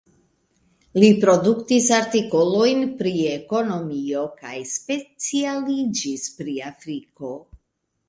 Li 1.03 1.09
produktis 1.25 1.89
artikolojn 1.97 2.81
pri 3.03 3.13
ekonomio 3.35 4.27
kaj 4.43 4.57
specialiĝis 4.75 6.29
pri 6.43 6.61
Afriko. 6.75 7.37